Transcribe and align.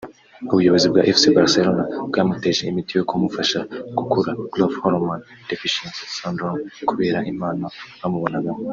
ubuyobozi 0.51 0.85
bwa 0.91 1.01
Fc 1.15 1.23
Barcelona 1.37 1.83
bwamuteje 2.09 2.61
imiti 2.71 2.91
yo 2.97 3.03
kumufasha 3.09 3.59
gukura 3.97 4.31
(growth 4.53 4.77
hormone 4.83 5.23
deficiency 5.51 6.03
syndrome) 6.17 6.59
kubera 6.89 7.19
impano 7.31 7.65
bamubonagamo 7.99 8.61